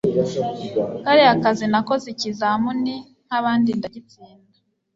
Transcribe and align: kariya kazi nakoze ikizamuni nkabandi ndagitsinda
kariya 1.03 1.33
kazi 1.43 1.65
nakoze 1.71 2.05
ikizamuni 2.13 2.95
nkabandi 3.25 3.69
ndagitsinda 3.79 4.57